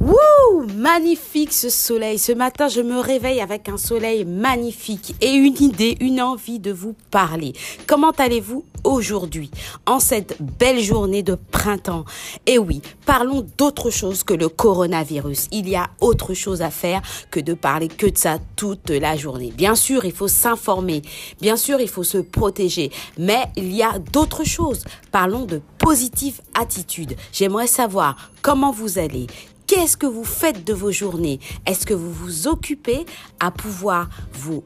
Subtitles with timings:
[0.00, 2.18] Wouh Magnifique ce soleil.
[2.18, 6.70] Ce matin, je me réveille avec un soleil magnifique et une idée, une envie de
[6.70, 7.52] vous parler.
[7.88, 9.50] Comment allez-vous aujourd'hui,
[9.86, 12.04] en cette belle journée de printemps?
[12.46, 15.48] Et oui, parlons d'autre chose que le coronavirus.
[15.50, 19.16] Il y a autre chose à faire que de parler que de ça toute la
[19.16, 19.52] journée.
[19.56, 21.02] Bien sûr, il faut s'informer.
[21.40, 22.92] Bien sûr, il faut se protéger.
[23.18, 24.84] Mais il y a d'autres choses.
[25.10, 27.16] Parlons de positive attitude.
[27.32, 29.26] J'aimerais savoir comment vous allez.
[29.68, 31.40] Qu'est-ce que vous faites de vos journées?
[31.66, 33.04] Est-ce que vous vous occupez
[33.38, 34.64] à pouvoir vous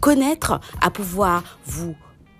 [0.00, 1.94] connaître, à pouvoir vous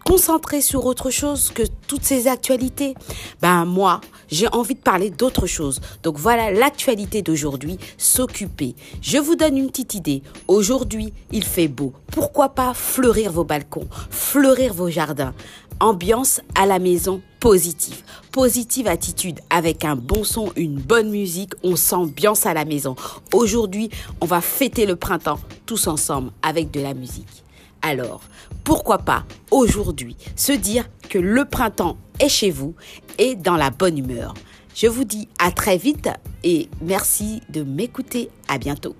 [0.05, 2.95] concentrer sur autre chose que toutes ces actualités?
[3.41, 5.80] Ben moi, j'ai envie de parler d'autre chose.
[6.02, 8.74] Donc voilà l'actualité d'aujourd'hui, s'occuper.
[9.00, 10.24] Je vous donne une petite idée.
[10.48, 11.92] Aujourd'hui, il fait beau.
[12.08, 15.33] Pourquoi pas fleurir vos balcons, fleurir vos jardins?
[15.78, 18.02] Ambiance à la maison positive.
[18.33, 22.97] Positive attitude avec un bon son, une bonne musique, on s'ambiance à la maison.
[23.33, 27.45] Aujourd'hui, on va fêter le printemps tous ensemble avec de la musique.
[27.83, 28.22] Alors,
[28.64, 32.75] pourquoi pas aujourd'hui se dire que le printemps est chez vous
[33.19, 34.34] et dans la bonne humeur.
[34.75, 36.08] Je vous dis à très vite
[36.45, 38.30] et merci de m'écouter.
[38.48, 38.95] À bientôt.